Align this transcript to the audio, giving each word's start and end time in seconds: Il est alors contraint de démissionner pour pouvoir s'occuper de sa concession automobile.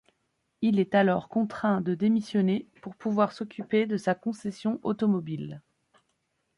Il 0.63 0.79
est 0.79 0.95
alors 0.95 1.29
contraint 1.29 1.79
de 1.79 1.93
démissionner 1.93 2.67
pour 2.81 2.95
pouvoir 2.95 3.33
s'occuper 3.33 3.85
de 3.85 3.97
sa 3.97 4.15
concession 4.15 4.79
automobile. 4.81 5.61